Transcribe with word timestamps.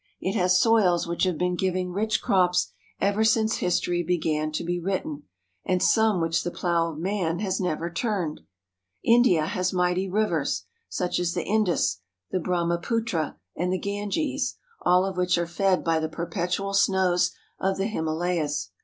It 0.19 0.33
has 0.33 0.59
soils 0.59 1.05
which 1.05 1.25
have 1.25 1.37
been 1.37 1.53
giving 1.55 1.91
rich 1.91 2.23
crops 2.23 2.71
ever 2.99 3.23
since 3.23 3.57
history 3.57 4.01
began 4.01 4.51
to 4.53 4.63
be 4.63 4.79
written, 4.79 5.25
and 5.63 5.79
some 5.83 6.19
which 6.19 6.43
the 6.43 6.49
plow 6.49 6.91
of 6.93 6.97
man 6.97 7.37
has 7.37 7.61
never 7.61 7.87
turned. 7.91 8.41
India 9.03 9.45
has 9.45 9.71
mighty 9.71 10.09
rivers, 10.09 10.63
such 10.89 11.19
as 11.19 11.35
the 11.35 11.43
Indus, 11.43 11.99
the 12.31 12.39
Brahmaputra, 12.39 13.37
and 13.55 13.71
the 13.71 13.77
Ganges, 13.77 14.55
all 14.81 15.05
of 15.05 15.17
which 15.17 15.37
are 15.37 15.45
fed 15.45 15.83
by 15.83 15.99
the 15.99 16.09
perpetual 16.09 16.73
snows 16.73 17.35
of 17.59 17.77
the 17.77 17.85
Himalayas. 17.85 18.71